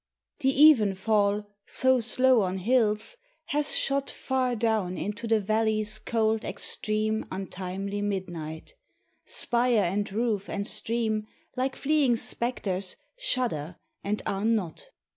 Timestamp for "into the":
4.97-5.39